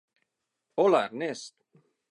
Hola, 0.85 1.05
Ernest! 1.11 1.63